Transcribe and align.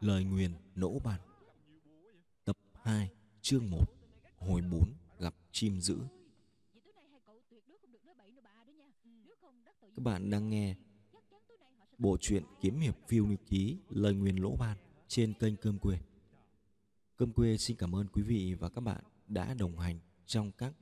Lời 0.00 0.24
nguyền 0.24 0.50
nỗ 0.74 0.98
ban 1.04 1.20
Tập 2.44 2.56
2 2.82 3.10
chương 3.40 3.70
1 3.70 3.78
Hồi 4.38 4.62
4 4.70 4.92
gặp 5.18 5.34
chim 5.52 5.80
dữ. 5.80 5.98
Các 9.80 10.02
bạn 10.02 10.30
đang 10.30 10.50
nghe 10.50 10.76
bộ 11.98 12.16
truyện 12.20 12.42
kiếm 12.60 12.80
hiệp 12.80 12.96
phiêu 13.08 13.26
lưu 13.26 13.36
ký 13.46 13.78
Lời 13.88 14.14
nguyền 14.14 14.36
lỗ 14.36 14.56
ban 14.56 14.76
trên 15.08 15.34
kênh 15.34 15.56
Cơm 15.56 15.78
Quê. 15.78 15.98
Cơm 17.16 17.32
Quê 17.32 17.56
xin 17.56 17.76
cảm 17.76 17.94
ơn 17.96 18.06
quý 18.12 18.22
vị 18.22 18.54
và 18.54 18.68
các 18.68 18.80
bạn 18.80 19.04
đã 19.26 19.54
đồng 19.54 19.78
hành 19.78 19.98
trong 20.26 20.52
các 20.52 20.72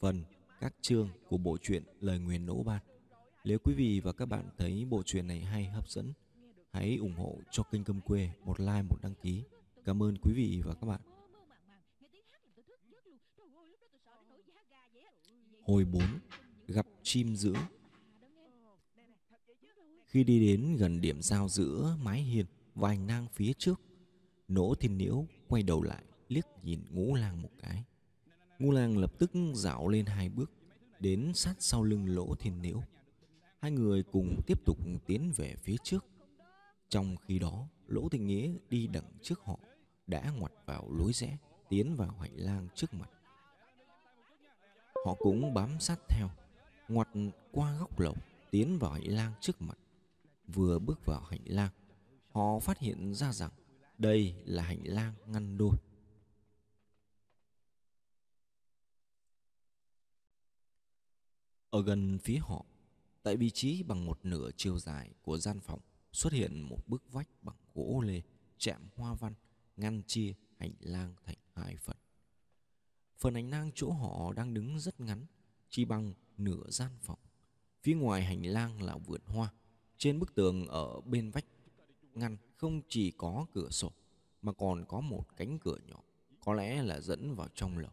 phần, 0.00 0.24
các 0.60 0.74
chương 0.80 1.08
của 1.28 1.38
bộ 1.38 1.56
truyện 1.62 1.82
Lời 2.00 2.18
nguyền 2.18 2.46
lỗ 2.46 2.62
ban 2.62 2.82
Nếu 3.44 3.58
quý 3.64 3.74
vị 3.74 4.00
và 4.00 4.12
các 4.12 4.26
bạn 4.26 4.48
thấy 4.58 4.84
bộ 4.84 5.02
truyện 5.06 5.26
này 5.26 5.40
hay 5.40 5.64
hấp 5.64 5.88
dẫn 5.88 6.12
Hãy 6.76 6.96
ủng 6.96 7.14
hộ 7.16 7.38
cho 7.50 7.62
kênh 7.62 7.84
Cơm 7.84 8.00
Quê 8.00 8.30
một 8.44 8.60
like, 8.60 8.82
một 8.82 8.96
đăng 9.02 9.14
ký. 9.22 9.44
Cảm 9.84 10.02
ơn 10.02 10.16
quý 10.22 10.32
vị 10.34 10.62
và 10.64 10.74
các 10.74 10.86
bạn. 10.86 11.00
Hồi 15.62 15.84
4 15.84 16.02
Gặp 16.68 16.86
chim 17.02 17.36
giữa 17.36 17.54
Khi 20.06 20.24
đi 20.24 20.40
đến 20.40 20.76
gần 20.76 21.00
điểm 21.00 21.22
giao 21.22 21.48
giữa 21.48 21.96
mái 22.02 22.22
hiên 22.22 22.46
và 22.74 22.88
hành 22.88 23.06
lang 23.06 23.26
phía 23.32 23.52
trước, 23.52 23.80
Nỗ 24.48 24.74
Thiên 24.74 24.98
Nhiễu 24.98 25.26
quay 25.48 25.62
đầu 25.62 25.82
lại 25.82 26.04
liếc 26.28 26.44
nhìn 26.62 26.80
Ngũ 26.90 27.14
Lang 27.14 27.42
một 27.42 27.50
cái. 27.62 27.84
Ngũ 28.58 28.70
Lang 28.70 28.98
lập 28.98 29.12
tức 29.18 29.30
dạo 29.54 29.88
lên 29.88 30.06
hai 30.06 30.28
bước, 30.28 30.50
đến 31.00 31.32
sát 31.34 31.54
sau 31.58 31.82
lưng 31.82 32.08
Lỗ 32.08 32.34
Thiên 32.34 32.62
Nhiễu. 32.62 32.82
Hai 33.60 33.70
người 33.70 34.02
cùng 34.02 34.40
tiếp 34.46 34.64
tục 34.64 34.78
tiến 35.06 35.32
về 35.36 35.54
phía 35.64 35.76
trước. 35.82 36.04
Trong 36.88 37.16
khi 37.16 37.38
đó, 37.38 37.68
Lỗ 37.86 38.08
Tình 38.08 38.26
Nghĩa 38.26 38.52
đi 38.70 38.86
đằng 38.86 39.12
trước 39.22 39.40
họ, 39.40 39.58
đã 40.06 40.32
ngoặt 40.38 40.52
vào 40.66 40.90
lối 40.90 41.12
rẽ, 41.12 41.38
tiến 41.68 41.96
vào 41.96 42.10
hành 42.10 42.36
lang 42.36 42.68
trước 42.74 42.94
mặt. 42.94 43.10
Họ 45.06 45.14
cũng 45.18 45.54
bám 45.54 45.80
sát 45.80 45.98
theo, 46.08 46.28
ngoặt 46.88 47.08
qua 47.52 47.76
góc 47.78 48.00
lầu, 48.00 48.14
tiến 48.50 48.78
vào 48.78 48.92
hành 48.92 49.06
lang 49.06 49.32
trước 49.40 49.62
mặt. 49.62 49.78
Vừa 50.46 50.78
bước 50.78 51.06
vào 51.06 51.20
hành 51.20 51.40
lang, 51.44 51.70
họ 52.32 52.58
phát 52.58 52.78
hiện 52.78 53.14
ra 53.14 53.32
rằng 53.32 53.50
đây 53.98 54.34
là 54.44 54.62
hành 54.62 54.80
lang 54.84 55.14
ngăn 55.26 55.58
đôi. 55.58 55.76
Ở 61.70 61.82
gần 61.82 62.18
phía 62.18 62.38
họ, 62.38 62.64
tại 63.22 63.36
vị 63.36 63.50
trí 63.50 63.82
bằng 63.82 64.06
một 64.06 64.18
nửa 64.22 64.50
chiều 64.56 64.78
dài 64.78 65.10
của 65.22 65.38
gian 65.38 65.60
phòng, 65.60 65.80
xuất 66.16 66.32
hiện 66.32 66.62
một 66.62 66.78
bức 66.86 67.12
vách 67.12 67.28
bằng 67.42 67.56
gỗ 67.74 68.00
lê 68.06 68.22
chạm 68.58 68.88
hoa 68.94 69.14
văn 69.14 69.34
ngăn 69.76 70.02
chia 70.06 70.34
hành 70.58 70.72
lang 70.80 71.14
thành 71.24 71.36
hai 71.54 71.76
phần. 71.76 71.96
Phần 73.18 73.34
hành 73.34 73.50
lang 73.50 73.70
chỗ 73.74 73.90
họ 73.90 74.32
đang 74.32 74.54
đứng 74.54 74.80
rất 74.80 75.00
ngắn, 75.00 75.26
chỉ 75.70 75.84
bằng 75.84 76.14
nửa 76.38 76.62
gian 76.68 76.90
phòng. 77.02 77.18
Phía 77.82 77.94
ngoài 77.94 78.24
hành 78.24 78.46
lang 78.46 78.82
là 78.82 78.96
vườn 78.96 79.20
hoa, 79.26 79.52
trên 79.98 80.18
bức 80.18 80.34
tường 80.34 80.66
ở 80.66 81.00
bên 81.00 81.30
vách 81.30 81.44
ngăn 82.14 82.36
không 82.56 82.82
chỉ 82.88 83.10
có 83.10 83.46
cửa 83.52 83.70
sổ 83.70 83.92
mà 84.42 84.52
còn 84.52 84.84
có 84.88 85.00
một 85.00 85.36
cánh 85.36 85.58
cửa 85.58 85.78
nhỏ, 85.86 86.02
có 86.40 86.54
lẽ 86.54 86.82
là 86.82 87.00
dẫn 87.00 87.34
vào 87.34 87.48
trong 87.54 87.78
lầu. 87.78 87.92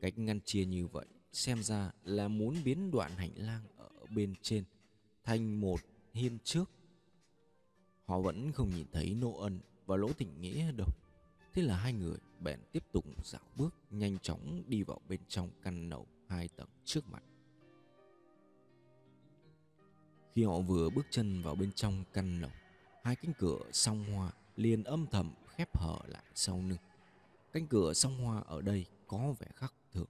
Cách 0.00 0.18
ngăn 0.18 0.40
chia 0.40 0.64
như 0.64 0.86
vậy 0.86 1.06
xem 1.32 1.62
ra 1.62 1.92
là 2.04 2.28
muốn 2.28 2.56
biến 2.64 2.90
đoạn 2.90 3.16
hành 3.16 3.32
lang 3.36 3.64
ở 3.76 3.90
bên 4.14 4.34
trên 4.42 4.64
thành 5.24 5.60
một 5.60 5.80
hiên 6.12 6.38
trước 6.44 6.70
Họ 8.12 8.20
vẫn 8.20 8.52
không 8.52 8.70
nhìn 8.70 8.86
thấy 8.92 9.14
Nô 9.14 9.32
Ân 9.32 9.60
và 9.86 9.96
Lỗ 9.96 10.12
Thịnh 10.12 10.40
Nghĩa 10.40 10.72
đâu. 10.72 10.88
Thế 11.52 11.62
là 11.62 11.76
hai 11.76 11.92
người 11.92 12.18
bèn 12.40 12.60
tiếp 12.72 12.82
tục 12.92 13.04
dạo 13.24 13.42
bước 13.56 13.74
nhanh 13.90 14.18
chóng 14.18 14.62
đi 14.66 14.82
vào 14.82 15.00
bên 15.08 15.20
trong 15.28 15.50
căn 15.62 15.88
lầu 15.88 16.06
hai 16.28 16.48
tầng 16.48 16.68
trước 16.84 17.08
mặt. 17.10 17.22
Khi 20.34 20.44
họ 20.44 20.60
vừa 20.60 20.90
bước 20.90 21.06
chân 21.10 21.42
vào 21.42 21.54
bên 21.54 21.72
trong 21.72 22.04
căn 22.12 22.40
lầu, 22.40 22.50
hai 23.02 23.16
cánh 23.16 23.32
cửa 23.38 23.58
song 23.72 24.04
hoa 24.12 24.32
liền 24.56 24.84
âm 24.84 25.06
thầm 25.06 25.34
khép 25.48 25.78
hở 25.78 25.98
lại 26.06 26.24
sau 26.34 26.56
lưng. 26.68 26.78
Cánh 27.52 27.66
cửa 27.66 27.92
song 27.92 28.24
hoa 28.24 28.40
ở 28.40 28.62
đây 28.62 28.86
có 29.06 29.34
vẻ 29.38 29.46
khác 29.54 29.74
thường. 29.92 30.08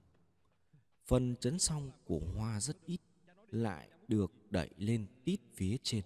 Phần 1.05 1.35
chấn 1.39 1.59
song 1.59 1.91
của 2.05 2.21
hoa 2.35 2.59
rất 2.59 2.77
ít, 2.85 3.01
lại 3.51 3.89
được 4.07 4.31
đẩy 4.49 4.69
lên 4.77 5.07
tít 5.25 5.39
phía 5.55 5.77
trên 5.83 6.03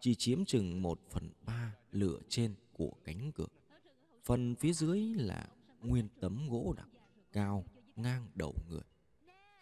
chỉ 0.00 0.14
chiếm 0.14 0.44
chừng 0.44 0.82
một 0.82 1.00
phần 1.10 1.30
ba 1.46 1.76
lửa 1.90 2.18
trên 2.28 2.54
của 2.72 2.92
cánh 3.04 3.32
cửa. 3.32 3.46
Phần 4.24 4.54
phía 4.54 4.72
dưới 4.72 5.00
là 5.00 5.48
nguyên 5.80 6.08
tấm 6.20 6.48
gỗ 6.48 6.74
đặc, 6.76 6.88
cao, 7.32 7.64
ngang 7.96 8.28
đầu 8.34 8.54
người. 8.68 8.82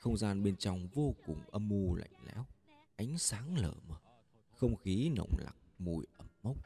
Không 0.01 0.17
gian 0.17 0.43
bên 0.43 0.57
trong 0.57 0.89
vô 0.89 1.15
cùng 1.27 1.41
âm 1.51 1.71
u 1.71 1.95
lạnh 1.95 2.13
lẽo, 2.27 2.45
ánh 2.97 3.19
sáng 3.19 3.59
lờ 3.59 3.75
mờ, 3.89 3.97
không 4.51 4.77
khí 4.77 5.11
nồng 5.17 5.31
nặc 5.45 5.57
mùi 5.79 6.07
ẩm 6.17 6.29
mốc. 6.43 6.57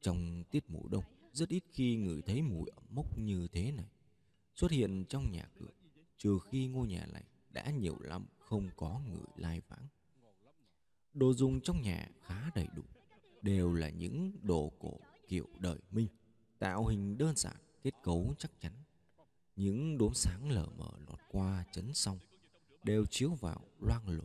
Trong 0.00 0.44
tiết 0.50 0.70
mùa 0.70 0.88
đông, 0.90 1.04
rất 1.32 1.48
ít 1.48 1.64
khi 1.72 1.96
người 1.96 2.22
thấy 2.22 2.42
mùi 2.42 2.70
ẩm 2.76 2.84
mốc 2.90 3.18
như 3.18 3.48
thế 3.52 3.72
này. 3.72 3.90
Xuất 4.54 4.70
hiện 4.70 5.04
trong 5.08 5.30
nhà 5.30 5.48
cửa, 5.58 5.72
trừ 6.18 6.38
khi 6.50 6.66
ngôi 6.66 6.88
nhà 6.88 7.06
này 7.06 7.24
đã 7.50 7.70
nhiều 7.70 7.96
lắm 8.00 8.26
không 8.38 8.68
có 8.76 9.00
người 9.08 9.26
lai 9.36 9.60
vãng. 9.68 9.86
Đồ 11.16 11.32
dùng 11.32 11.60
trong 11.60 11.82
nhà 11.82 12.08
khá 12.22 12.50
đầy 12.54 12.68
đủ, 12.74 12.82
đều 13.42 13.72
là 13.72 13.90
những 13.90 14.32
đồ 14.42 14.72
cổ 14.78 14.98
kiểu 15.28 15.48
đời 15.58 15.78
Minh, 15.90 16.08
tạo 16.58 16.86
hình 16.86 17.18
đơn 17.18 17.36
giản, 17.36 17.56
kết 17.82 17.94
cấu 18.02 18.34
chắc 18.38 18.60
chắn. 18.60 18.72
Những 19.56 19.98
đốm 19.98 20.14
sáng 20.14 20.50
lờ 20.50 20.66
mờ 20.76 20.90
lọt 21.08 21.18
qua 21.28 21.64
chấn 21.72 21.94
song 21.94 22.18
đều 22.82 23.06
chiếu 23.06 23.34
vào 23.34 23.60
loang 23.80 24.08
lổ, 24.08 24.24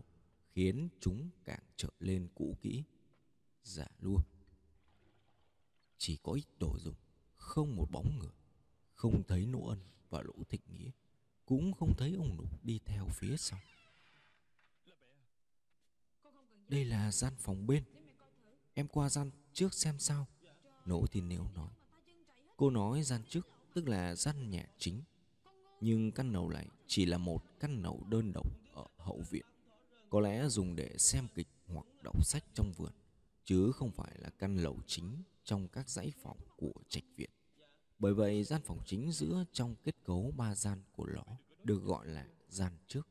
khiến 0.54 0.90
chúng 1.00 1.30
càng 1.46 1.64
trở 1.76 1.90
lên 2.00 2.28
cũ 2.36 2.58
kỹ, 2.62 2.84
giả 3.64 3.88
lua. 4.00 4.20
Chỉ 5.98 6.18
có 6.24 6.34
ít 6.34 6.46
đồ 6.60 6.80
dùng, 6.80 6.96
không 7.36 7.76
một 7.76 7.92
bóng 7.92 8.20
người, 8.20 8.36
không 8.96 9.24
thấy 9.28 9.46
nỗ 9.46 9.68
ân 9.68 9.80
và 10.10 10.22
lỗ 10.22 10.44
thịnh 10.50 10.62
nghĩa, 10.70 10.92
cũng 11.46 11.74
không 11.74 11.94
thấy 11.98 12.14
ông 12.14 12.38
nục 12.38 12.64
đi 12.64 12.80
theo 12.86 13.08
phía 13.08 13.38
sau. 13.38 13.60
Đây 16.72 16.86
là 16.86 17.12
gian 17.12 17.34
phòng 17.40 17.68
bên. 17.68 17.84
Em 18.74 18.88
qua 18.88 19.10
gian 19.10 19.32
trước 19.54 19.74
xem 19.74 20.00
sao. 20.00 20.28
Nỗ 20.86 21.06
thì 21.12 21.22
nếu 21.22 21.46
nói. 21.56 21.70
Cô 22.58 22.70
nói 22.70 23.04
gian 23.04 23.22
trước, 23.30 23.48
tức 23.74 23.88
là 23.88 24.16
gian 24.16 24.50
nhà 24.50 24.66
chính. 24.78 25.02
Nhưng 25.82 26.12
căn 26.12 26.34
lầu 26.34 26.50
này 26.50 26.68
chỉ 26.88 27.06
là 27.06 27.18
một 27.18 27.44
căn 27.60 27.84
lầu 27.84 28.04
đơn 28.10 28.32
độc 28.34 28.48
ở 28.74 28.86
hậu 28.98 29.22
viện. 29.30 29.46
Có 30.10 30.20
lẽ 30.20 30.48
dùng 30.48 30.76
để 30.76 30.98
xem 30.98 31.28
kịch 31.36 31.48
hoặc 31.68 31.86
đọc 32.04 32.26
sách 32.26 32.44
trong 32.54 32.72
vườn, 32.74 32.92
Chứ 33.46 33.72
không 33.72 33.92
phải 33.92 34.18
là 34.20 34.30
căn 34.30 34.56
lầu 34.56 34.80
chính 34.88 35.24
trong 35.44 35.68
các 35.68 35.90
dãy 35.90 36.12
phòng 36.22 36.38
của 36.58 36.74
trạch 36.90 37.06
viện. 37.16 37.30
Bởi 38.00 38.14
vậy, 38.14 38.44
gian 38.44 38.62
phòng 38.66 38.80
chính 38.86 39.12
giữa 39.12 39.46
trong 39.52 39.76
kết 39.84 39.96
cấu 40.06 40.34
ba 40.38 40.56
gian 40.56 40.82
của 40.92 41.06
lõ 41.06 41.26
được 41.64 41.84
gọi 41.84 42.08
là 42.08 42.28
gian 42.50 42.72
trước. 42.88 43.08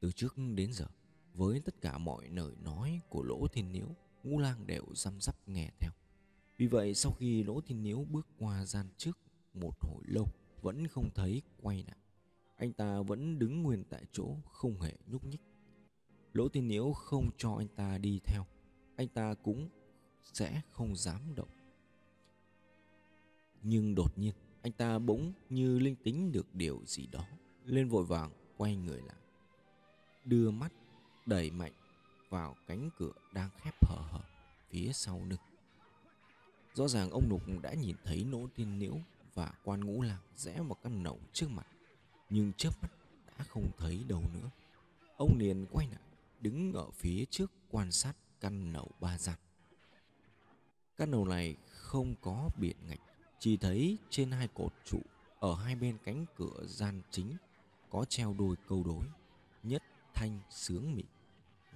Từ 0.00 0.12
trước 0.12 0.34
đến 0.54 0.72
giờ 0.72 0.86
với 1.36 1.60
tất 1.60 1.80
cả 1.80 1.98
mọi 1.98 2.28
lời 2.28 2.54
nói 2.64 3.00
của 3.08 3.22
Lỗ 3.22 3.46
Thiên 3.52 3.72
Nhiễu, 3.72 3.88
Ngũ 4.24 4.38
Lang 4.38 4.66
đều 4.66 4.84
răm 4.94 5.20
rắp 5.20 5.48
nghe 5.48 5.70
theo. 5.80 5.90
Vì 6.56 6.66
vậy 6.66 6.94
sau 6.94 7.12
khi 7.12 7.42
Lỗ 7.42 7.60
Thiên 7.60 7.82
Nhiễu 7.82 8.04
bước 8.04 8.26
qua 8.38 8.64
gian 8.64 8.86
trước 8.96 9.18
một 9.54 9.74
hồi 9.80 10.04
lâu 10.06 10.28
vẫn 10.62 10.88
không 10.88 11.10
thấy 11.14 11.42
quay 11.62 11.84
lại. 11.88 11.96
Anh 12.56 12.72
ta 12.72 13.00
vẫn 13.00 13.38
đứng 13.38 13.62
nguyên 13.62 13.84
tại 13.84 14.04
chỗ 14.12 14.36
không 14.52 14.80
hề 14.80 14.92
nhúc 15.06 15.24
nhích. 15.24 15.40
Lỗ 16.32 16.48
Thiên 16.48 16.68
Nhiễu 16.68 16.92
không 16.92 17.30
cho 17.36 17.54
anh 17.54 17.68
ta 17.68 17.98
đi 17.98 18.20
theo. 18.26 18.46
Anh 18.96 19.08
ta 19.08 19.34
cũng 19.34 19.68
sẽ 20.22 20.60
không 20.70 20.96
dám 20.96 21.34
động. 21.34 21.48
Nhưng 23.62 23.94
đột 23.94 24.18
nhiên 24.18 24.34
anh 24.62 24.72
ta 24.72 24.98
bỗng 24.98 25.32
như 25.50 25.78
linh 25.78 25.96
tính 25.96 26.32
được 26.32 26.54
điều 26.54 26.82
gì 26.86 27.06
đó 27.06 27.26
lên 27.64 27.88
vội 27.88 28.04
vàng 28.04 28.30
quay 28.56 28.76
người 28.76 29.02
lại 29.02 29.16
đưa 30.24 30.50
mắt 30.50 30.72
đẩy 31.26 31.50
mạnh 31.50 31.72
vào 32.28 32.56
cánh 32.66 32.90
cửa 32.98 33.12
đang 33.32 33.50
khép 33.60 33.74
hở 33.84 33.98
hở 34.10 34.20
phía 34.70 34.92
sau 34.92 35.22
lưng. 35.28 35.38
Rõ 36.74 36.88
ràng 36.88 37.10
ông 37.10 37.28
Nục 37.28 37.42
đã 37.62 37.74
nhìn 37.74 37.96
thấy 38.04 38.24
nỗ 38.24 38.46
tiên 38.54 38.78
nhiễu 38.78 38.98
và 39.34 39.52
quan 39.64 39.84
ngũ 39.84 40.02
lạc 40.02 40.20
rẽ 40.36 40.56
vào 40.58 40.76
căn 40.82 41.02
nậu 41.02 41.18
trước 41.32 41.50
mặt, 41.50 41.66
nhưng 42.30 42.52
chớp 42.52 42.82
mắt 42.82 42.88
đã 43.26 43.44
không 43.44 43.70
thấy 43.78 44.04
đâu 44.08 44.22
nữa. 44.34 44.50
Ông 45.16 45.38
liền 45.38 45.66
quay 45.72 45.86
lại, 45.86 46.00
đứng 46.40 46.72
ở 46.72 46.90
phía 46.90 47.24
trước 47.30 47.50
quan 47.70 47.92
sát 47.92 48.16
căn 48.40 48.72
nậu 48.72 48.90
ba 49.00 49.18
giặt. 49.18 49.40
Căn 50.96 51.10
nậu 51.10 51.24
này 51.24 51.56
không 51.72 52.14
có 52.20 52.50
biển 52.56 52.76
ngạch, 52.88 53.00
chỉ 53.38 53.56
thấy 53.56 53.98
trên 54.10 54.30
hai 54.30 54.48
cột 54.54 54.72
trụ 54.84 55.00
ở 55.40 55.54
hai 55.54 55.74
bên 55.74 55.98
cánh 56.04 56.26
cửa 56.36 56.66
gian 56.66 57.02
chính 57.10 57.36
có 57.90 58.04
treo 58.04 58.34
đôi 58.38 58.56
câu 58.68 58.84
đối, 58.84 59.06
nhất 59.62 59.82
thanh 60.14 60.40
sướng 60.50 60.94
mịn 60.94 61.06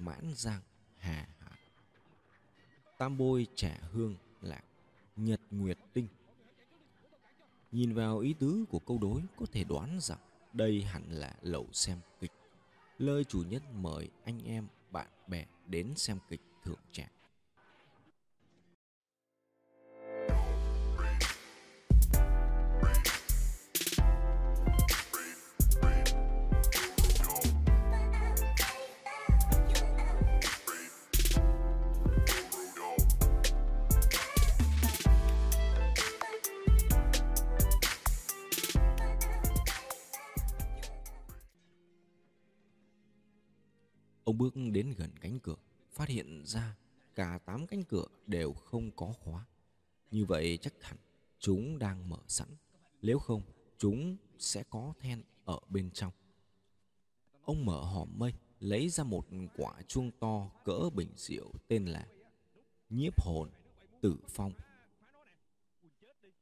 mãn 0.00 0.32
giang 0.35 0.61
hà 0.99 1.29
hạ. 1.38 1.56
Tam 2.99 3.19
bôi 3.19 3.47
trẻ 3.55 3.81
hương 3.93 4.17
lạc, 4.41 4.64
nhật 5.17 5.41
nguyệt 5.50 5.79
tinh. 5.93 6.08
Nhìn 7.73 7.94
vào 7.94 8.19
ý 8.19 8.35
tứ 8.38 8.64
của 8.70 8.79
câu 8.79 8.99
đối, 8.99 9.23
có 9.37 9.47
thể 9.52 9.64
đoán 9.64 9.99
rằng 10.00 10.19
đây 10.52 10.82
hẳn 10.82 11.02
là 11.11 11.37
lẩu 11.43 11.67
xem 11.73 11.99
kịch. 12.20 12.32
Lời 12.99 13.25
chủ 13.25 13.43
nhân 13.49 13.62
mời 13.82 14.08
anh 14.25 14.44
em 14.44 14.67
bạn 14.91 15.08
bè 15.26 15.47
đến 15.67 15.94
xem 15.97 16.19
kịch 16.29 16.41
thượng 16.64 16.81
trạng 16.93 17.11
Ông 44.31 44.38
bước 44.38 44.55
đến 44.56 44.94
gần 44.97 45.11
cánh 45.21 45.38
cửa, 45.41 45.56
phát 45.93 46.09
hiện 46.09 46.43
ra 46.47 46.77
cả 47.15 47.38
tám 47.44 47.67
cánh 47.67 47.82
cửa 47.85 48.06
đều 48.27 48.53
không 48.53 48.91
có 48.91 49.12
khóa. 49.21 49.47
Như 50.11 50.25
vậy 50.25 50.59
chắc 50.62 50.82
hẳn 50.82 50.97
chúng 51.38 51.79
đang 51.79 52.09
mở 52.09 52.19
sẵn, 52.29 52.49
nếu 53.03 53.19
không 53.19 53.43
chúng 53.79 54.17
sẽ 54.38 54.62
có 54.71 54.94
then 55.00 55.23
ở 55.44 55.59
bên 55.69 55.91
trong. 55.91 56.12
Ông 57.43 57.65
mở 57.65 57.82
hòm 57.82 58.09
mây, 58.19 58.32
lấy 58.61 58.88
ra 58.88 59.05
một 59.05 59.27
quả 59.56 59.82
chuông 59.88 60.11
to 60.21 60.50
cỡ 60.65 60.91
bình 60.94 61.12
rượu 61.17 61.53
tên 61.69 61.87
là 61.87 62.06
Nhiếp 62.91 63.23
hồn 63.23 63.50
tử 64.03 64.17
phong. 64.29 64.53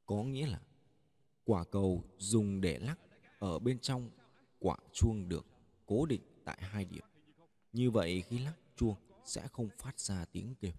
Có 0.07 0.23
nghĩa 0.23 0.47
là 0.47 0.61
quả 1.45 1.65
cầu 1.65 2.05
dùng 2.19 2.61
để 2.61 2.79
lắc 2.79 2.99
ở 3.39 3.59
bên 3.59 3.79
trong 3.79 4.11
quả 4.59 4.77
chuông 4.93 5.29
được 5.29 5.47
cố 5.87 6.07
định 6.07 6.23
tại 6.45 6.59
hai 6.61 6.85
điểm. 6.85 7.05
Như 7.79 7.91
vậy 7.91 8.23
khi 8.29 8.39
lắc 8.39 8.55
chuông 8.77 8.97
sẽ 9.25 9.49
không 9.49 9.69
phát 9.79 10.01
ra 10.01 10.25
tiếng 10.33 10.55
kêu. 10.61 10.73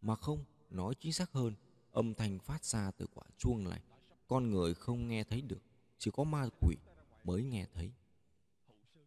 Mà 0.00 0.16
không, 0.16 0.44
nói 0.70 0.94
chính 1.00 1.12
xác 1.12 1.32
hơn, 1.32 1.54
âm 1.92 2.14
thanh 2.14 2.38
phát 2.38 2.64
ra 2.64 2.90
từ 2.90 3.06
quả 3.14 3.24
chuông 3.38 3.64
này 3.64 3.80
con 4.28 4.50
người 4.50 4.74
không 4.74 5.08
nghe 5.08 5.24
thấy 5.24 5.42
được, 5.42 5.62
chỉ 5.98 6.10
có 6.14 6.24
ma 6.24 6.48
quỷ 6.60 6.76
mới 7.24 7.44
nghe 7.44 7.66
thấy. 7.74 7.92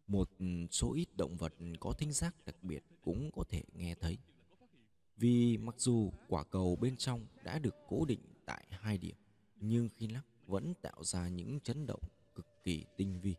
Một 0.06 0.30
số 0.70 0.92
ít 0.94 1.16
động 1.16 1.36
vật 1.36 1.54
có 1.80 1.92
thính 1.92 2.12
giác 2.12 2.34
đặc 2.46 2.56
biệt 2.62 2.84
cũng 3.02 3.30
có 3.32 3.44
thể 3.48 3.62
nghe 3.74 3.94
thấy. 3.94 4.18
Vì 5.16 5.56
mặc 5.56 5.74
dù 5.78 6.12
quả 6.28 6.44
cầu 6.44 6.76
bên 6.76 6.96
trong 6.96 7.26
đã 7.44 7.58
được 7.58 7.74
cố 7.88 8.04
định 8.04 8.20
tại 8.46 8.66
hai 8.70 8.98
điểm, 8.98 9.16
nhưng 9.60 9.88
khi 9.88 10.06
lắc 10.06 10.22
vẫn 10.46 10.74
tạo 10.82 11.04
ra 11.04 11.28
những 11.28 11.60
chấn 11.60 11.86
động 11.86 12.02
cực 12.34 12.46
kỳ 12.64 12.84
tinh 12.96 13.20
vi. 13.20 13.34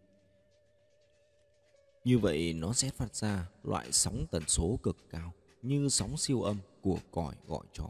Như 2.07 2.18
vậy 2.18 2.54
nó 2.54 2.74
sẽ 2.74 2.89
phát 2.89 3.15
ra 3.15 3.50
loại 3.63 3.92
sóng 3.92 4.25
tần 4.31 4.44
số 4.48 4.80
cực 4.83 4.98
cao 5.09 5.33
như 5.62 5.89
sóng 5.89 6.18
siêu 6.18 6.42
âm 6.42 6.57
của 6.81 7.00
còi 7.12 7.36
gọi 7.48 7.65
chó. 7.74 7.89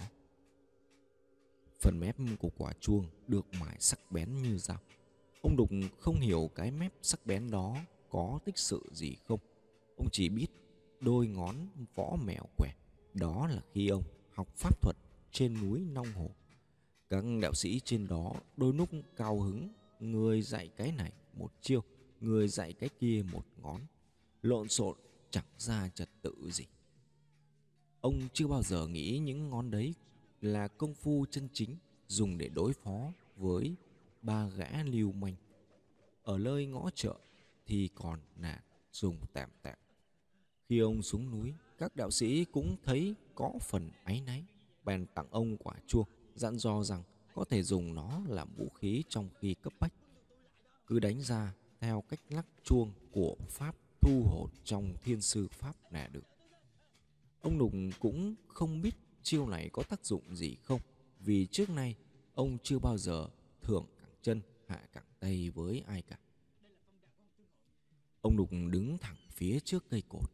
Phần 1.82 2.00
mép 2.00 2.16
của 2.40 2.50
quả 2.58 2.74
chuông 2.80 3.06
được 3.28 3.46
mài 3.60 3.76
sắc 3.80 4.12
bén 4.12 4.34
như 4.44 4.58
dao. 4.58 4.78
Ông 5.42 5.56
Đục 5.58 5.70
không 6.00 6.20
hiểu 6.20 6.50
cái 6.56 6.72
mép 6.72 6.94
sắc 7.02 7.26
bén 7.26 7.52
đó 7.52 7.78
có 8.10 8.40
tích 8.46 8.58
sự 8.58 8.82
gì 8.92 9.16
không. 9.28 9.40
Ông 9.98 10.08
chỉ 10.12 10.30
biết 10.30 10.48
đôi 11.00 11.28
ngón 11.28 11.56
võ 11.96 12.16
mèo 12.26 12.44
quẹt. 12.58 12.76
Đó 13.14 13.48
là 13.48 13.62
khi 13.74 13.88
ông 13.88 14.04
học 14.34 14.48
pháp 14.56 14.82
thuật 14.82 14.96
trên 15.32 15.54
núi 15.62 15.80
Nong 15.94 16.14
Hồ. 16.14 16.30
Các 17.10 17.24
đạo 17.42 17.54
sĩ 17.54 17.80
trên 17.80 18.08
đó 18.08 18.34
đôi 18.58 18.74
lúc 18.74 18.90
cao 19.16 19.40
hứng, 19.40 19.70
người 20.00 20.42
dạy 20.42 20.70
cái 20.78 20.92
này 20.92 21.12
một 21.34 21.52
chiêu, 21.62 21.84
người 22.20 22.48
dạy 22.48 22.74
cái 22.74 22.90
kia 23.00 23.24
một 23.32 23.46
ngón 23.62 23.82
lộn 24.42 24.70
xộn, 24.70 24.98
chẳng 25.30 25.46
ra 25.58 25.90
trật 25.96 26.10
tự 26.22 26.52
gì. 26.52 26.66
Ông 28.02 28.20
chưa 28.34 28.48
bao 28.48 28.64
giờ 28.64 28.88
nghĩ 28.88 29.20
những 29.20 29.50
ngón 29.50 29.72
đấy 29.72 29.94
là 30.42 30.68
công 30.68 30.94
phu 30.94 31.26
chân 31.32 31.48
chính 31.54 31.78
dùng 32.08 32.38
để 32.38 32.50
đối 32.50 32.74
phó 32.74 33.12
với 33.36 33.76
ba 34.22 34.48
gã 34.48 34.84
lưu 34.84 35.12
manh. 35.12 35.36
Ở 36.24 36.38
nơi 36.38 36.66
ngõ 36.66 36.90
chợ 36.96 37.16
thì 37.66 37.90
còn 37.96 38.20
là 38.40 38.64
dùng 38.92 39.18
tạm 39.34 39.50
tạm. 39.62 39.78
Khi 40.70 40.80
ông 40.80 41.02
xuống 41.02 41.32
núi, 41.32 41.54
các 41.78 41.96
đạo 41.96 42.12
sĩ 42.12 42.46
cũng 42.46 42.78
thấy 42.84 43.16
có 43.36 43.54
phần 43.62 43.90
áy 44.04 44.22
náy. 44.22 44.44
Bèn 44.84 45.06
tặng 45.16 45.28
ông 45.32 45.58
quả 45.58 45.76
chuông 45.88 46.08
dặn 46.36 46.58
dò 46.58 46.84
rằng 46.84 47.04
có 47.34 47.46
thể 47.46 47.64
dùng 47.64 47.94
nó 47.94 48.22
làm 48.28 48.54
vũ 48.58 48.70
khí 48.70 49.04
trong 49.10 49.30
khi 49.40 49.54
cấp 49.54 49.74
bách. 49.80 49.94
Cứ 50.88 51.00
đánh 51.00 51.22
ra 51.22 51.54
theo 51.80 52.04
cách 52.10 52.20
lắc 52.30 52.46
chuông 52.64 52.92
của 53.12 53.36
pháp 53.50 53.76
thu 54.02 54.24
hồn 54.24 54.50
trong 54.64 54.94
thiên 55.04 55.22
sư 55.22 55.48
pháp 55.48 55.76
là 55.92 56.08
được. 56.08 56.24
Ông 57.42 57.58
lục 57.58 57.72
cũng 58.00 58.36
không 58.48 58.82
biết 58.82 58.96
chiêu 59.24 59.48
này 59.48 59.70
có 59.74 59.84
tác 59.84 60.06
dụng 60.06 60.36
gì 60.36 60.56
không, 60.56 60.82
vì 61.20 61.48
trước 61.52 61.70
nay 61.70 61.96
ông 62.34 62.58
chưa 62.64 62.80
bao 62.80 62.98
giờ 62.98 63.28
thưởng 63.62 63.86
cẳng 63.98 64.12
chân 64.22 64.42
hạ 64.68 64.88
cẳng 64.94 65.04
tay 65.20 65.50
với 65.50 65.84
ai 65.88 66.02
cả. 66.02 66.18
Ông 68.22 68.38
lục 68.38 68.50
đứng 68.52 68.98
thẳng 68.98 69.18
phía 69.32 69.60
trước 69.60 69.90
cây 69.90 70.04
cột. 70.10 70.32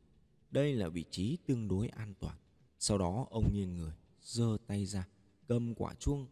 Đây 0.52 0.74
là 0.76 0.90
vị 0.90 1.06
trí 1.12 1.38
tương 1.46 1.68
đối 1.68 1.88
an 1.88 2.14
toàn. 2.20 2.38
Sau 2.80 2.98
đó 2.98 3.28
ông 3.30 3.54
nghiêng 3.54 3.78
người, 3.78 3.94
giơ 4.22 4.58
tay 4.68 4.86
ra, 4.86 5.08
cầm 5.48 5.76
quả 5.76 5.94
chuông 5.94 6.28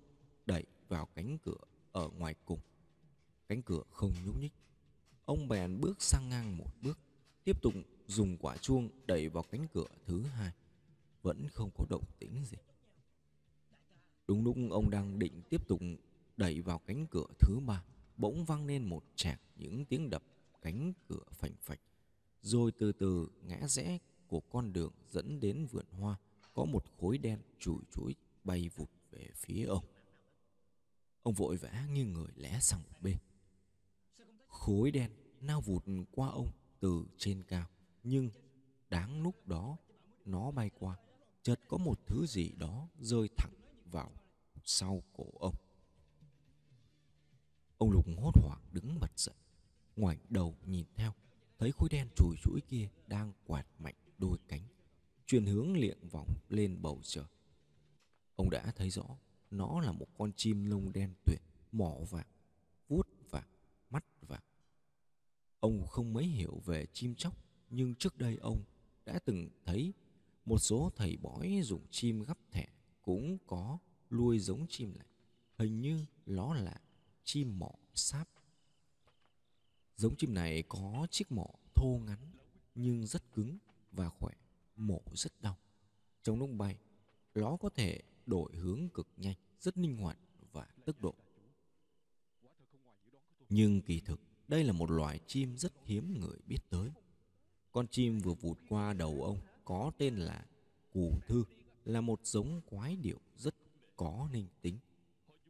đẩy 0.45 0.63
vào 0.87 1.07
cánh 1.15 1.37
cửa 1.37 1.57
ở 1.91 2.09
ngoài 2.09 2.35
cùng. 2.45 2.59
Cánh 3.47 3.61
cửa 3.61 3.83
không 3.91 4.13
nhúc 4.25 4.39
nhích. 4.39 4.53
Ông 5.25 5.47
bèn 5.47 5.81
bước 5.81 6.01
sang 6.01 6.29
ngang 6.29 6.57
một 6.57 6.73
bước, 6.81 6.99
tiếp 7.43 7.61
tục 7.61 7.73
dùng 8.07 8.37
quả 8.37 8.57
chuông 8.57 8.89
đẩy 9.05 9.29
vào 9.29 9.43
cánh 9.43 9.67
cửa 9.73 9.87
thứ 10.05 10.21
hai. 10.21 10.51
Vẫn 11.21 11.47
không 11.53 11.69
có 11.77 11.85
động 11.89 12.03
tĩnh 12.19 12.45
gì. 12.45 12.57
Đúng 14.27 14.43
lúc 14.43 14.57
ông 14.69 14.89
đang 14.89 15.19
định 15.19 15.41
tiếp 15.49 15.67
tục 15.67 15.81
đẩy 16.37 16.61
vào 16.61 16.79
cánh 16.79 17.07
cửa 17.07 17.25
thứ 17.39 17.59
ba, 17.59 17.83
bỗng 18.17 18.45
vang 18.45 18.65
lên 18.65 18.83
một 18.85 19.03
trạc 19.15 19.41
những 19.55 19.85
tiếng 19.85 20.09
đập 20.09 20.23
cánh 20.61 20.93
cửa 21.07 21.23
phành 21.31 21.53
phạch. 21.61 21.79
Rồi 22.41 22.71
từ 22.71 22.91
từ, 22.91 23.29
ngã 23.41 23.67
rẽ 23.67 23.97
của 24.27 24.39
con 24.39 24.73
đường 24.73 24.93
dẫn 25.09 25.39
đến 25.39 25.65
vườn 25.65 25.85
hoa, 25.91 26.15
có 26.53 26.65
một 26.65 26.83
khối 26.99 27.17
đen 27.17 27.39
chùi 27.59 27.79
chuối 27.91 28.15
bay 28.43 28.69
vụt 28.75 28.89
về 29.11 29.29
phía 29.35 29.65
ông. 29.65 29.85
Ông 31.23 31.33
vội 31.33 31.57
vã 31.57 31.87
nghiêng 31.91 32.13
người 32.13 32.31
lẽ 32.35 32.59
sang 32.61 32.79
một 32.83 33.01
bên. 33.01 33.17
Khối 34.47 34.91
đen 34.91 35.11
nao 35.41 35.61
vụt 35.61 35.83
qua 36.11 36.29
ông 36.29 36.51
từ 36.81 37.05
trên 37.17 37.43
cao. 37.43 37.67
Nhưng 38.03 38.29
đáng 38.89 39.21
lúc 39.23 39.47
đó, 39.47 39.77
nó 40.25 40.51
bay 40.51 40.69
qua, 40.79 40.97
chợt 41.43 41.59
có 41.67 41.77
một 41.77 41.99
thứ 42.07 42.25
gì 42.25 42.51
đó 42.57 42.87
rơi 42.99 43.29
thẳng 43.37 43.53
vào 43.85 44.11
sau 44.63 45.03
cổ 45.13 45.25
ông. 45.39 45.55
Ông 47.77 47.91
lục 47.91 48.05
hốt 48.17 48.31
hoảng 48.41 48.61
đứng 48.71 48.99
bật 48.99 49.19
dậy, 49.19 49.35
ngoảnh 49.95 50.17
đầu 50.29 50.55
nhìn 50.65 50.85
theo, 50.95 51.13
thấy 51.59 51.71
khối 51.71 51.89
đen 51.91 52.07
chùi 52.15 52.35
chuỗi 52.43 52.61
kia 52.67 52.89
đang 53.07 53.33
quạt 53.45 53.65
mạnh 53.79 53.95
đôi 54.17 54.37
cánh, 54.47 54.63
chuyển 55.25 55.45
hướng 55.45 55.77
liệng 55.77 56.09
vòng 56.09 56.27
lên 56.49 56.81
bầu 56.81 56.99
trời. 57.03 57.25
Ông 58.35 58.49
đã 58.49 58.71
thấy 58.75 58.89
rõ, 58.89 59.17
nó 59.51 59.81
là 59.81 59.91
một 59.91 60.07
con 60.17 60.31
chim 60.35 60.65
lông 60.65 60.93
đen 60.93 61.13
tuyệt 61.25 61.41
mỏ 61.71 61.93
vàng, 62.09 62.27
vuốt 62.87 63.07
vàng, 63.29 63.47
mắt 63.89 64.05
vàng. 64.21 64.43
Ông 65.61 65.87
không 65.87 66.13
mấy 66.13 66.25
hiểu 66.25 66.61
về 66.65 66.85
chim 66.93 67.15
chóc, 67.15 67.37
nhưng 67.69 67.95
trước 67.95 68.17
đây 68.17 68.37
ông 68.41 68.63
đã 69.05 69.19
từng 69.25 69.49
thấy 69.65 69.93
một 70.45 70.57
số 70.57 70.91
thầy 70.95 71.17
bói 71.17 71.61
dùng 71.63 71.87
chim 71.91 72.23
gấp 72.23 72.37
thẻ 72.51 72.67
cũng 73.01 73.37
có 73.47 73.77
nuôi 74.09 74.39
giống 74.39 74.65
chim 74.69 74.93
này. 74.97 75.07
Hình 75.57 75.81
như 75.81 76.05
nó 76.25 76.53
là 76.53 76.81
chim 77.23 77.59
mỏ 77.59 77.71
sáp. 77.93 78.29
Giống 79.95 80.15
chim 80.15 80.33
này 80.33 80.63
có 80.69 81.07
chiếc 81.11 81.31
mỏ 81.31 81.47
thô 81.75 81.99
ngắn 82.05 82.31
nhưng 82.75 83.05
rất 83.07 83.33
cứng 83.33 83.57
và 83.91 84.09
khỏe, 84.09 84.33
mổ 84.75 85.01
rất 85.13 85.41
đau. 85.41 85.57
Trong 86.23 86.39
lúc 86.39 86.49
bay, 86.57 86.77
nó 87.35 87.57
có 87.57 87.69
thể 87.69 88.01
đổi 88.25 88.55
hướng 88.55 88.89
cực 88.89 89.07
nhanh, 89.17 89.35
rất 89.59 89.77
linh 89.77 89.97
hoạt 89.97 90.17
và 90.51 90.67
tốc 90.85 91.01
độ. 91.01 91.15
Nhưng 93.49 93.81
kỳ 93.81 93.99
thực, 93.99 94.21
đây 94.51 94.63
là 94.63 94.73
một 94.73 94.91
loài 94.91 95.19
chim 95.27 95.57
rất 95.57 95.73
hiếm 95.85 96.19
người 96.19 96.37
biết 96.45 96.59
tới. 96.69 96.89
Con 97.71 97.87
chim 97.87 98.19
vừa 98.19 98.33
vụt 98.33 98.57
qua 98.69 98.93
đầu 98.93 99.23
ông 99.23 99.39
có 99.65 99.91
tên 99.97 100.15
là 100.15 100.45
cù 100.93 101.13
thư, 101.27 101.43
là 101.85 102.01
một 102.01 102.19
giống 102.23 102.61
quái 102.69 102.95
điệu 102.95 103.19
rất 103.35 103.55
có 103.95 104.29
linh 104.33 104.47
tính. 104.61 104.77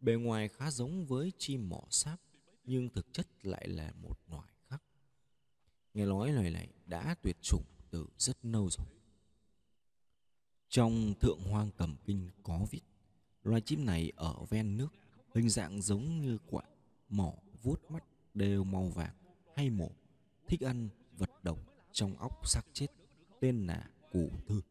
Bề 0.02 0.14
ngoài 0.14 0.48
khá 0.48 0.72
giống 0.72 1.06
với 1.06 1.32
chim 1.38 1.70
mỏ 1.70 1.84
sáp, 1.90 2.22
nhưng 2.64 2.90
thực 2.90 3.14
chất 3.14 3.28
lại 3.42 3.68
là 3.68 3.92
một 4.02 4.20
loài 4.28 4.50
khác. 4.70 4.84
Nghe 5.94 6.06
nói 6.06 6.32
loài 6.32 6.52
này 6.52 6.70
đã 6.86 7.16
tuyệt 7.22 7.38
chủng 7.42 7.64
từ 7.90 8.08
rất 8.18 8.46
lâu 8.46 8.70
rồi. 8.70 8.88
Trong 10.70 11.14
Thượng 11.22 11.40
Hoang 11.40 11.72
Cầm 11.78 11.96
Kinh 12.06 12.30
có 12.44 12.66
viết, 12.72 12.84
Loài 13.44 13.62
chim 13.62 13.86
này 13.86 14.12
ở 14.16 14.46
ven 14.50 14.78
nước, 14.78 14.94
hình 15.34 15.50
dạng 15.50 15.82
giống 15.82 16.22
như 16.22 16.38
quả, 16.50 16.64
mỏ, 17.10 17.34
vuốt 17.62 17.92
mắt 17.92 18.04
đều 18.34 18.64
màu 18.64 18.88
vàng 18.88 19.16
hay 19.56 19.70
mổ, 19.70 19.90
thích 20.48 20.62
ăn 20.62 20.90
vật 21.18 21.30
độc 21.44 21.60
trong 21.92 22.16
óc 22.18 22.48
xác 22.48 22.64
chết, 22.74 22.88
tên 23.40 23.68
là 23.68 23.90
cụ 24.12 24.32
thư. 24.48 24.62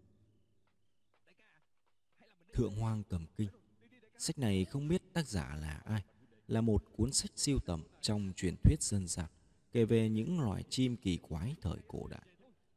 Thượng 2.52 2.74
Hoang 2.74 3.02
Cầm 3.08 3.26
Kinh 3.36 3.48
Sách 4.20 4.38
này 4.38 4.64
không 4.64 4.88
biết 4.88 5.02
tác 5.12 5.28
giả 5.28 5.56
là 5.60 5.82
ai, 5.84 6.02
là 6.48 6.60
một 6.60 6.84
cuốn 6.96 7.12
sách 7.12 7.30
siêu 7.36 7.58
tầm 7.66 7.82
trong 8.00 8.32
truyền 8.36 8.54
thuyết 8.64 8.82
dân 8.82 9.06
gian, 9.06 9.26
kể 9.72 9.84
về 9.84 10.08
những 10.08 10.40
loài 10.40 10.64
chim 10.68 10.96
kỳ 10.96 11.16
quái 11.16 11.54
thời 11.60 11.78
cổ 11.88 12.06
đại. 12.06 12.26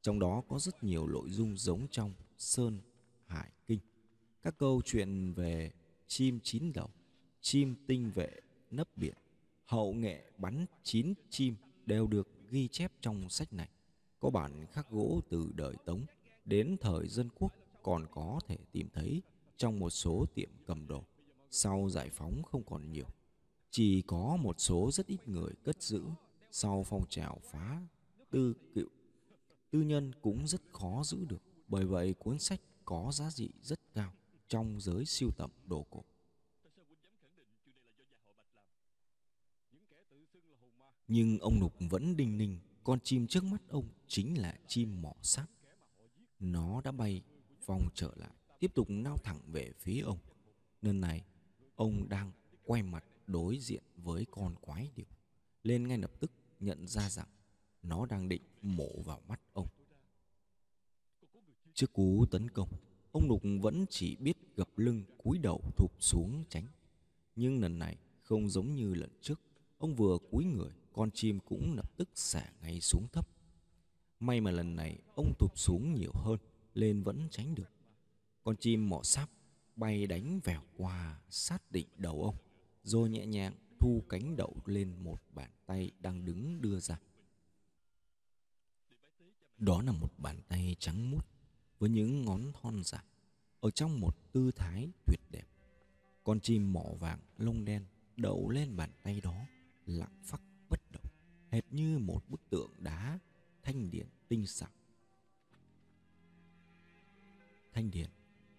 Trong 0.02 0.20
đó 0.20 0.44
có 0.48 0.60
rất 0.60 0.84
nhiều 0.84 1.08
nội 1.08 1.30
dung 1.30 1.58
giống 1.58 1.88
trong 1.92 2.14
Sơn 2.38 2.82
Hải 3.26 3.52
Kinh. 3.68 3.80
Các 4.44 4.58
câu 4.58 4.82
chuyện 4.86 5.34
về 5.34 5.72
chim 6.08 6.40
chín 6.44 6.74
đầu, 6.74 6.90
chim 7.42 7.76
tinh 7.88 8.12
vệ 8.16 8.40
nấp 8.72 8.98
biển, 8.98 9.16
hậu 9.66 9.94
nghệ 9.94 10.32
bắn 10.38 10.66
chín 10.84 11.14
chim 11.30 11.56
đều 11.86 12.08
được 12.08 12.28
ghi 12.50 12.68
chép 12.68 12.92
trong 13.02 13.30
sách 13.30 13.54
này. 13.54 13.70
Có 14.20 14.30
bản 14.30 14.66
khắc 14.72 14.90
gỗ 14.90 15.22
từ 15.30 15.52
đời 15.56 15.76
Tống, 15.86 16.06
đến 16.46 16.78
thời 16.82 17.08
dân 17.08 17.30
quốc 17.40 17.54
còn 17.84 18.06
có 18.12 18.40
thể 18.48 18.58
tìm 18.72 18.90
thấy 18.94 19.22
trong 19.58 19.80
một 19.80 19.90
số 19.90 20.26
tiệm 20.36 20.50
cầm 20.66 20.88
đồ. 20.88 21.04
Sau 21.52 21.90
giải 21.90 22.10
phóng 22.10 22.44
không 22.44 22.64
còn 22.64 22.92
nhiều. 22.92 23.06
Chỉ 23.72 24.02
có 24.02 24.38
một 24.42 24.56
số 24.60 24.92
rất 24.92 25.08
ít 25.08 25.28
người 25.28 25.54
cất 25.64 25.82
giữ 25.82 26.04
sau 26.52 26.84
phong 26.84 27.06
trào 27.10 27.40
phá 27.44 27.82
tư 28.32 28.54
cựu. 28.76 28.88
Tư 29.72 29.82
nhân 29.82 30.12
cũng 30.22 30.48
rất 30.48 30.62
khó 30.74 31.02
giữ 31.04 31.26
được. 31.26 31.42
Bởi 31.68 31.86
vậy 31.86 32.14
cuốn 32.14 32.40
sách 32.40 32.62
có 32.86 33.12
giá 33.14 33.30
trị 33.32 33.50
rất 33.62 33.80
cao 33.94 34.14
trong 34.48 34.82
giới 34.82 35.06
siêu 35.06 35.30
tầm 35.38 35.50
đồ 35.66 35.86
cổ. 35.90 36.04
Nhưng 41.08 41.40
ông 41.40 41.60
Nục 41.60 41.74
vẫn 41.90 42.18
đinh 42.18 42.38
ninh 42.38 42.60
con 42.84 43.00
chim 43.00 43.28
trước 43.28 43.44
mắt 43.44 43.62
ông 43.68 43.90
chính 44.08 44.42
là 44.42 44.58
chim 44.68 45.02
mỏ 45.02 45.14
sắt 45.22 45.50
Nó 46.40 46.82
đã 46.82 46.92
bay 46.92 47.22
vòng 47.66 47.90
trở 47.96 48.12
lại, 48.16 48.32
tiếp 48.60 48.72
tục 48.76 48.88
lao 48.90 49.18
thẳng 49.18 49.40
về 49.48 49.72
phía 49.80 50.02
ông. 50.02 50.18
Lần 50.82 51.02
này, 51.02 51.26
ông 51.76 52.10
đang 52.10 52.32
quay 52.64 52.84
mặt 52.84 53.06
đối 53.28 53.58
diện 53.58 53.84
với 53.96 54.26
con 54.32 54.56
quái 54.62 54.92
điểu. 54.96 55.06
Lên 55.64 55.88
ngay 55.88 55.98
lập 55.98 56.12
tức 56.20 56.32
nhận 56.60 56.88
ra 56.88 57.10
rằng 57.10 57.28
nó 57.84 58.06
đang 58.06 58.30
định 58.30 58.42
mổ 58.62 59.02
vào 59.06 59.22
mắt 59.28 59.42
ông. 59.54 59.68
Trước 61.74 61.94
cú 61.94 62.26
tấn 62.32 62.50
công, 62.50 62.70
ông 63.12 63.28
Nục 63.28 63.42
vẫn 63.62 63.86
chỉ 63.90 64.16
biết 64.16 64.38
gập 64.56 64.78
lưng 64.78 65.04
cúi 65.18 65.38
đầu 65.38 65.62
thụp 65.78 65.92
xuống 66.00 66.44
tránh. 66.50 66.68
Nhưng 67.36 67.62
lần 67.62 67.80
này 67.80 67.98
không 68.22 68.50
giống 68.50 68.76
như 68.76 68.94
lần 68.94 69.10
trước, 69.22 69.42
ông 69.84 69.96
vừa 69.96 70.18
cúi 70.32 70.46
người, 70.46 70.72
con 70.94 71.12
chim 71.12 71.40
cũng 71.40 71.76
lập 71.76 71.92
tức 71.98 72.10
xả 72.14 72.52
ngay 72.62 72.82
xuống 72.82 73.08
thấp. 73.08 73.28
May 74.20 74.42
mà 74.42 74.52
lần 74.52 74.76
này 74.76 75.00
ông 75.16 75.34
tụt 75.40 75.52
xuống 75.56 75.94
nhiều 75.94 76.12
hơn, 76.14 76.40
lên 76.74 77.04
vẫn 77.04 77.28
tránh 77.32 77.56
được. 77.56 77.72
Con 78.44 78.56
chim 78.58 78.90
mỏ 78.90 79.04
sáp 79.04 79.30
bay 79.76 80.08
đánh 80.08 80.40
vèo 80.44 80.62
qua 80.78 81.22
sát 81.30 81.72
định 81.72 81.88
đầu 81.98 82.24
ông, 82.24 82.36
rồi 82.84 83.10
nhẹ 83.10 83.26
nhàng 83.26 83.54
thu 83.80 84.04
cánh 84.10 84.36
đậu 84.36 84.56
lên 84.66 85.04
một 85.04 85.22
bàn 85.34 85.52
tay 85.66 85.92
đang 86.00 86.26
đứng 86.26 86.62
đưa 86.62 86.80
ra. 86.80 87.00
Đó 89.58 89.82
là 89.82 89.92
một 89.92 90.14
bàn 90.18 90.42
tay 90.48 90.76
trắng 90.80 91.12
muốt 91.12 91.28
với 91.80 91.90
những 91.90 92.26
ngón 92.26 92.52
thon 92.62 92.84
dài 92.84 93.06
ở 93.60 93.72
trong 93.72 94.00
một 94.00 94.32
tư 94.32 94.52
thái 94.56 94.90
tuyệt 95.06 95.22
đẹp. 95.32 95.46
Con 96.24 96.40
chim 96.40 96.74
mỏ 96.74 96.86
vàng 97.00 97.20
lông 97.38 97.66
đen 97.66 97.86
đậu 98.18 98.50
lên 98.50 98.76
bàn 98.76 98.92
tay 99.04 99.22
đó, 99.22 99.36
lặng 99.86 100.22
phắc 100.24 100.42
bất 100.70 100.92
động, 100.92 101.12
hệt 101.50 101.64
như 101.74 102.00
một 102.00 102.30
bức 102.30 102.50
tượng 102.50 102.72
đá 102.78 103.20
thanh 103.64 103.90
điển. 104.48 104.70
Thanh 107.74 107.92
Điền, 107.92 108.10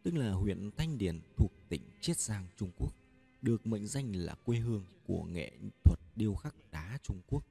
tức 0.02 0.14
là 0.14 0.32
huyện 0.32 0.70
Thanh 0.76 0.98
Điền 0.98 1.20
thuộc 1.36 1.52
tỉnh 1.68 1.82
Chiết 2.00 2.18
Giang, 2.18 2.46
Trung 2.56 2.70
Quốc, 2.76 2.92
được 3.42 3.66
mệnh 3.66 3.86
danh 3.86 4.12
là 4.16 4.34
quê 4.34 4.58
hương 4.58 4.84
của 5.06 5.24
nghệ 5.24 5.52
thuật 5.84 5.98
điêu 6.16 6.34
khắc 6.34 6.54
đá 6.70 6.98
Trung 7.02 7.20
Quốc. 7.26 7.46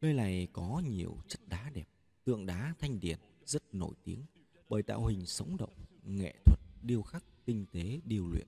Nơi 0.00 0.12
này 0.12 0.48
có 0.52 0.82
nhiều 0.88 1.16
chất 1.28 1.40
đá 1.48 1.70
đẹp, 1.70 1.88
tượng 2.24 2.46
đá 2.46 2.74
Thanh 2.78 3.00
Điền 3.00 3.18
rất 3.44 3.74
nổi 3.74 3.94
tiếng 4.04 4.20
bởi 4.68 4.82
tạo 4.82 5.06
hình 5.06 5.26
sống 5.26 5.56
động, 5.56 5.72
nghệ 6.04 6.34
thuật 6.44 6.60
điêu 6.82 7.02
khắc 7.02 7.24
tinh 7.44 7.66
tế 7.72 8.00
điêu 8.04 8.28
luyện. 8.28 8.46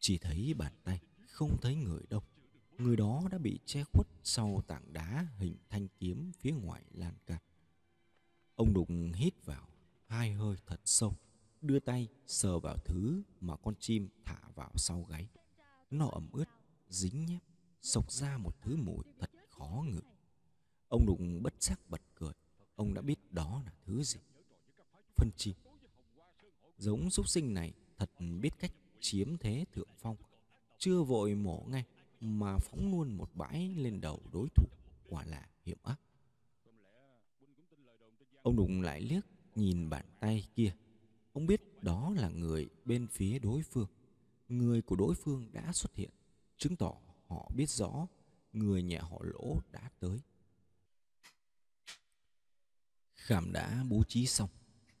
Chỉ 0.00 0.18
thấy 0.18 0.54
bàn 0.54 0.72
tay, 0.84 1.00
không 1.26 1.56
thấy 1.60 1.74
người 1.74 2.02
đâu. 2.10 2.22
Người 2.78 2.96
đó 2.96 3.22
đã 3.30 3.38
bị 3.38 3.58
che 3.64 3.84
khuất 3.84 4.06
sau 4.22 4.62
tảng 4.66 4.92
đá 4.92 5.26
hình 5.38 5.56
thanh 5.70 5.88
kiếm 5.98 6.32
phía 6.38 6.52
ngoài 6.52 6.84
lan 6.90 7.14
can. 7.26 7.38
Ông 8.54 8.74
Đục 8.74 8.88
hít 9.14 9.44
vào 9.44 9.68
hai 10.06 10.32
hơi 10.32 10.56
thật 10.66 10.80
sâu, 10.84 11.14
đưa 11.60 11.80
tay 11.80 12.08
sờ 12.26 12.58
vào 12.58 12.76
thứ 12.84 13.22
mà 13.40 13.56
con 13.56 13.74
chim 13.80 14.08
thả 14.24 14.38
vào 14.54 14.70
sau 14.74 15.06
gáy. 15.08 15.28
Nó 15.90 16.08
ẩm 16.08 16.28
ướt, 16.32 16.48
dính 16.88 17.26
nhép, 17.26 17.42
sộc 17.82 18.12
ra 18.12 18.38
một 18.38 18.62
thứ 18.62 18.76
mùi 18.76 19.04
thật 19.20 19.30
khó 19.48 19.84
ngửi. 19.88 20.02
Ông 20.88 21.06
Đục 21.06 21.18
bất 21.42 21.62
giác 21.62 21.80
bật 21.88 22.02
cười, 22.14 22.32
ông 22.74 22.94
đã 22.94 23.02
biết 23.02 23.32
đó 23.32 23.62
là 23.64 23.72
thứ 23.84 24.02
gì. 24.02 24.20
Phân 25.16 25.30
chim. 25.36 25.56
Giống 26.78 27.10
súc 27.10 27.28
sinh 27.28 27.54
này 27.54 27.72
thật 27.96 28.10
biết 28.40 28.58
cách 28.58 28.72
chiếm 29.00 29.36
thế 29.36 29.64
thượng 29.72 29.88
phong, 29.98 30.16
chưa 30.78 31.02
vội 31.02 31.34
mổ 31.34 31.64
ngay 31.68 31.84
mà 32.20 32.58
phóng 32.58 32.90
luôn 32.90 33.16
một 33.16 33.30
bãi 33.34 33.68
lên 33.68 34.00
đầu 34.00 34.22
đối 34.32 34.48
thủ, 34.48 34.66
quả 35.08 35.24
là 35.24 35.48
hiểm 35.64 35.78
ác. 35.82 36.00
Ông 38.42 38.56
đụng 38.56 38.82
lại 38.82 39.00
liếc 39.00 39.24
nhìn 39.54 39.90
bàn 39.90 40.04
tay 40.20 40.48
kia. 40.54 40.74
Ông 41.32 41.46
biết 41.46 41.82
đó 41.82 42.12
là 42.16 42.28
người 42.28 42.68
bên 42.84 43.06
phía 43.06 43.38
đối 43.38 43.62
phương. 43.62 43.88
Người 44.48 44.82
của 44.82 44.96
đối 44.96 45.14
phương 45.14 45.52
đã 45.52 45.72
xuất 45.72 45.94
hiện, 45.94 46.10
chứng 46.56 46.76
tỏ 46.76 46.94
họ 47.26 47.50
biết 47.54 47.70
rõ 47.70 48.06
người 48.52 48.82
nhà 48.82 49.00
họ 49.02 49.18
lỗ 49.22 49.60
đã 49.72 49.90
tới. 50.00 50.18
Khảm 53.14 53.52
đã 53.52 53.84
bố 53.88 54.02
trí 54.08 54.26
xong, 54.26 54.50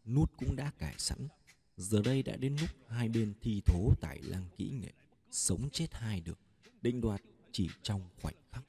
nút 0.04 0.32
cũng 0.36 0.56
đã 0.56 0.70
cài 0.78 0.94
sẵn. 0.98 1.28
Giờ 1.76 2.02
đây 2.04 2.22
đã 2.22 2.36
đến 2.36 2.56
lúc 2.60 2.70
hai 2.88 3.08
bên 3.08 3.34
thi 3.40 3.62
thố 3.66 3.94
tại 4.00 4.22
lăng 4.22 4.44
kỹ 4.56 4.70
nghệ, 4.70 4.92
sống 5.30 5.68
chết 5.72 5.86
hai 5.92 6.20
được, 6.20 6.38
định 6.82 7.00
đoạt 7.00 7.22
chỉ 7.52 7.68
trong 7.82 8.00
khoảnh 8.22 8.34
khắc. 8.50 8.64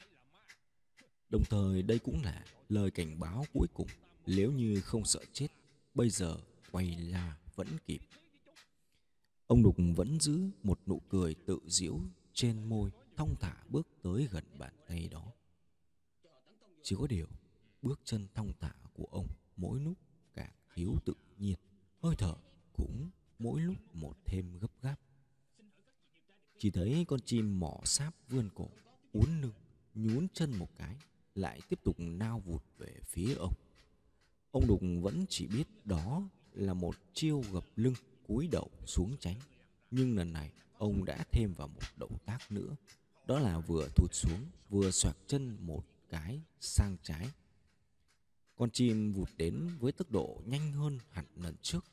Đồng 1.30 1.44
thời 1.50 1.82
đây 1.82 2.00
cũng 2.00 2.24
là 2.24 2.46
lời 2.70 2.92
cảnh 2.92 3.20
báo 3.20 3.46
cuối 3.54 3.68
cùng 3.74 3.88
nếu 4.26 4.52
như 4.52 4.82
không 4.82 5.06
sợ 5.06 5.20
chết, 5.34 5.48
bây 5.94 6.10
giờ 6.10 6.38
quay 6.72 6.86
là 6.86 7.38
vẫn 7.56 7.68
kịp. 7.86 8.00
Ông 9.48 9.64
Đục 9.64 9.76
vẫn 9.96 10.20
giữ 10.20 10.40
một 10.64 10.80
nụ 10.88 11.00
cười 11.10 11.36
tự 11.46 11.60
diễu 11.66 12.00
trên 12.34 12.64
môi, 12.70 12.92
thong 13.18 13.36
thả 13.40 13.64
bước 13.70 13.88
tới 14.04 14.28
gần 14.32 14.44
bàn 14.58 14.74
tay 14.88 15.08
đó. 15.12 15.32
Chỉ 16.84 16.96
có 17.00 17.08
điều, 17.08 17.28
bước 17.82 18.00
chân 18.04 18.28
thong 18.36 18.52
thả 18.60 18.74
của 18.94 19.08
ông 19.12 19.28
mỗi 19.58 19.80
lúc 19.80 19.98
càng 20.34 20.54
thiếu 20.74 20.96
tự 21.06 21.14
nhiên, 21.38 21.60
hơi 22.04 22.16
thở 22.18 22.36
cũng 22.74 23.10
mỗi 23.40 23.62
lúc 23.62 23.76
một 23.94 24.14
thêm 24.26 24.60
gấp 24.60 24.82
gáp. 24.82 24.96
Chỉ 26.60 26.72
thấy 26.72 27.06
con 27.08 27.20
chim 27.26 27.60
mỏ 27.60 27.82
sáp 27.84 28.14
vươn 28.30 28.50
cổ, 28.56 28.70
uốn 29.14 29.42
lưng, 29.42 29.54
nhún 29.96 30.28
chân 30.34 30.60
một 30.60 30.70
cái, 30.78 30.96
lại 31.36 31.62
tiếp 31.70 31.80
tục 31.84 31.96
nao 32.00 32.40
vụt 32.40 32.64
về 32.78 32.96
phía 33.06 33.34
ông. 33.34 33.54
Ông 34.52 34.68
Đục 34.68 34.82
vẫn 35.02 35.26
chỉ 35.30 35.48
biết 35.48 35.68
đó 35.86 36.30
là 36.54 36.74
một 36.74 36.96
chiêu 37.14 37.44
gập 37.52 37.64
lưng 37.76 37.94
cúi 38.28 38.48
đầu 38.52 38.70
xuống 38.86 39.16
tránh. 39.20 39.36
Nhưng 39.92 40.18
lần 40.18 40.34
này 40.34 40.52
ông 40.78 41.06
đã 41.06 41.26
thêm 41.32 41.54
vào 41.54 41.68
một 41.68 41.82
động 41.98 42.18
tác 42.26 42.52
nữa. 42.52 42.76
Đó 43.28 43.40
là 43.40 43.60
vừa 43.60 43.88
thụt 43.96 44.14
xuống 44.14 44.46
vừa 44.70 44.92
xoạc 44.92 45.18
chân 45.28 45.58
một 45.60 45.84
cái 46.10 46.42
sang 46.60 46.98
trái. 47.04 47.30
Con 48.56 48.70
chim 48.72 49.14
vụt 49.14 49.30
đến 49.38 49.70
với 49.80 49.92
tốc 49.92 50.12
độ 50.12 50.42
nhanh 50.46 50.72
hơn 50.72 51.00
hẳn 51.10 51.26
lần 51.36 51.56
trước. 51.62 51.86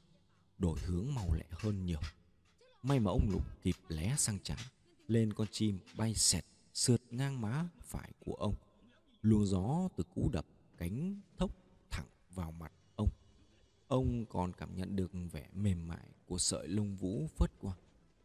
Đổi 0.58 0.78
hướng 0.80 1.14
màu 1.14 1.35
lẹ 1.35 1.46
hơn 1.50 1.85
nhiều. 1.85 2.00
May 2.88 3.00
mà 3.00 3.11
ông 3.11 3.31
Lục 3.31 3.43
kịp 3.62 3.75
lé 3.88 4.14
sang 4.19 4.38
trái. 4.43 4.59
Lên 5.09 5.33
con 5.33 5.47
chim 5.50 5.78
bay 5.97 6.14
xẹt 6.14 6.45
sượt 6.75 7.02
ngang 7.11 7.40
má 7.40 7.69
phải 7.81 8.12
của 8.19 8.35
ông. 8.35 8.55
Luồng 9.23 9.47
gió 9.47 9.88
từ 9.97 10.05
cú 10.14 10.31
đập 10.33 10.47
cánh 10.76 11.21
thốc 11.38 11.50
thẳng 11.90 12.07
vào 12.35 12.52
mặt 12.52 12.73
ông. 12.97 13.09
Ông 13.88 14.26
còn 14.26 14.52
cảm 14.52 14.76
nhận 14.76 14.97
được 14.97 15.11
vẻ 15.33 15.49
mềm 15.55 15.88
mại 15.88 16.09
của 16.26 16.38
sợi 16.38 16.69
lông 16.69 16.97
vũ 16.97 17.28
phớt 17.37 17.50
qua. 17.61 17.75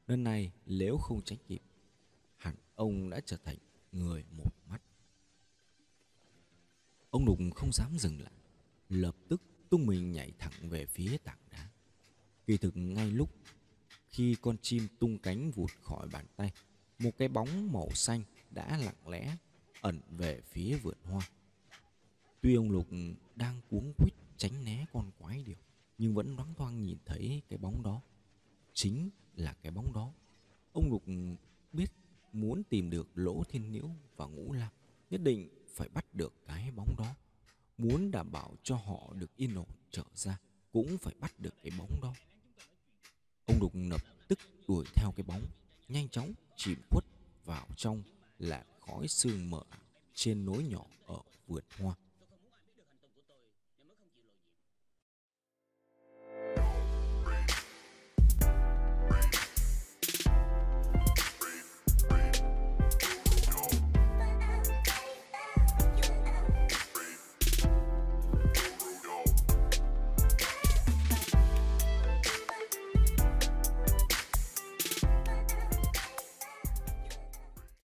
Lần 0.07 0.23
này 0.23 0.51
nếu 0.65 0.97
không 0.97 1.21
tránh 1.21 1.39
kịp, 1.47 1.61
hẳn 2.37 2.55
ông 2.75 3.09
đã 3.09 3.21
trở 3.25 3.37
thành 3.43 3.57
người 3.91 4.23
một 4.31 4.53
mắt. 4.69 4.81
Ông 7.09 7.25
lục 7.25 7.39
không 7.55 7.71
dám 7.73 7.97
dừng 7.99 8.21
lại, 8.21 8.33
lập 8.89 9.15
tức 9.29 9.41
tung 9.69 9.85
mình 9.85 10.11
nhảy 10.11 10.33
thẳng 10.39 10.69
về 10.69 10.85
phía 10.85 11.17
tảng 11.17 11.39
đá. 11.51 11.69
Kỳ 12.45 12.57
thực 12.57 12.77
ngay 12.77 13.11
lúc 13.11 13.35
khi 14.11 14.35
con 14.41 14.57
chim 14.61 14.87
tung 14.99 15.17
cánh 15.17 15.51
vụt 15.51 15.71
khỏi 15.81 16.07
bàn 16.11 16.25
tay, 16.35 16.51
một 16.99 17.11
cái 17.17 17.27
bóng 17.27 17.71
màu 17.71 17.89
xanh 17.93 18.23
đã 18.49 18.77
lặng 18.77 19.07
lẽ 19.07 19.37
ẩn 19.81 20.01
về 20.09 20.41
phía 20.41 20.77
vườn 20.77 20.97
hoa. 21.03 21.29
Tuy 22.41 22.55
ông 22.55 22.71
Lục 22.71 22.87
đang 23.35 23.61
cuống 23.69 23.93
quýt 23.97 24.13
tránh 24.37 24.65
né 24.65 24.85
con 24.93 25.11
quái 25.19 25.43
điều, 25.43 25.55
nhưng 25.97 26.15
vẫn 26.15 26.35
loáng 26.35 26.53
thoáng 26.57 26.83
nhìn 26.83 26.97
thấy 27.05 27.41
cái 27.49 27.57
bóng 27.57 27.83
đó. 27.83 28.01
Chính 28.73 29.09
là 29.35 29.53
cái 29.53 29.71
bóng 29.71 29.93
đó. 29.93 30.13
Ông 30.73 30.91
Lục 30.91 31.03
biết 31.73 31.91
muốn 32.33 32.63
tìm 32.63 32.89
được 32.89 33.07
lỗ 33.15 33.43
thiên 33.43 33.71
nhiễu 33.71 33.89
và 34.15 34.25
ngũ 34.25 34.53
lam, 34.53 34.71
nhất 35.09 35.21
định 35.23 35.49
phải 35.75 35.89
bắt 35.89 36.15
được 36.15 36.33
cái 36.45 36.71
bóng 36.71 36.95
đó. 36.97 37.15
Muốn 37.77 38.11
đảm 38.11 38.31
bảo 38.31 38.55
cho 38.63 38.75
họ 38.75 39.13
được 39.13 39.35
yên 39.35 39.55
ổn 39.55 39.67
trở 39.91 40.03
ra, 40.13 40.37
cũng 40.71 40.97
phải 40.97 41.13
bắt 41.19 41.39
được 41.39 41.53
cái 41.63 41.71
bóng 41.77 41.99
đó. 42.01 42.13
Ông 43.45 43.59
đục 43.59 43.71
lập 43.75 44.01
tức 44.27 44.39
đuổi 44.67 44.85
theo 44.95 45.11
cái 45.15 45.23
bóng, 45.27 45.41
nhanh 45.87 46.09
chóng 46.09 46.33
chìm 46.55 46.81
khuất 46.89 47.03
vào 47.45 47.67
trong 47.75 48.03
làn 48.39 48.65
khói 48.79 49.07
sương 49.07 49.49
mờ 49.49 49.61
trên 50.13 50.45
nối 50.45 50.63
nhỏ 50.63 50.85
ở 51.05 51.17
vườn 51.47 51.63
hoa. 51.79 51.95